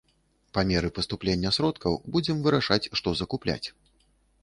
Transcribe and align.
Па 0.57 0.63
меры 0.71 0.89
паступлення 0.97 1.53
сродкаў 1.59 2.01
будзем 2.17 2.43
вырашаць, 2.49 2.83
што 3.01 3.07
закупляць. 3.25 3.65